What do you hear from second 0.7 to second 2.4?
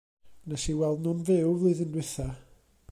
i weld nhw'n fyw flwyddyn dwytha.